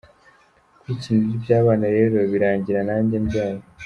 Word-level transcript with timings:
Kwikinira 0.79 1.33
iby’abana 1.37 1.87
rero 1.97 2.17
birangira 2.31 2.79
nanjye 2.87 3.15
mbyaye. 3.23 3.61